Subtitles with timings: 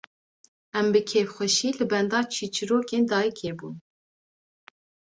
[0.79, 3.75] Em bi kêfxweşî li benda çîrçîrokên dayîkê bûn